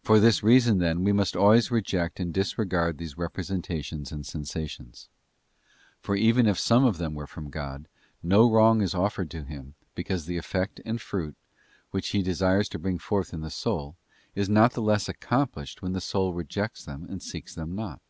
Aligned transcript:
For 0.00 0.20
this 0.20 0.44
reason, 0.44 0.78
then, 0.78 1.02
we 1.02 1.10
must 1.12 1.34
always 1.34 1.72
reject 1.72 2.20
and 2.20 2.32
disregard 2.32 2.98
these 2.98 3.18
representations 3.18 4.12
and 4.12 4.24
sensations. 4.24 5.08
For 5.98 6.14
even 6.14 6.46
if 6.46 6.56
some 6.56 6.84
of 6.84 6.98
them 6.98 7.14
were 7.16 7.26
from 7.26 7.50
God, 7.50 7.88
no 8.22 8.48
wrong 8.48 8.80
is 8.80 8.94
offered 8.94 9.28
to 9.32 9.42
Him, 9.42 9.74
because}, 9.96 10.26
the 10.26 10.38
effect 10.38 10.80
and 10.86 11.00
fruit, 11.00 11.34
which 11.90 12.10
He 12.10 12.22
desires 12.22 12.68
to 12.68 12.78
bring 12.78 12.98
forth 13.00 13.34
in 13.34 13.40
the 13.40 13.50
soul, 13.50 13.96
is 14.36 14.48
not 14.48 14.74
the 14.74 14.82
less 14.82 15.08
accomplished 15.08 15.82
when 15.82 15.94
that 15.94 16.02
soul 16.02 16.32
rejects 16.32 16.84
them 16.84 17.04
and 17.08 17.20
seeks 17.20 17.52
them 17.52 17.74
not. 17.74 18.00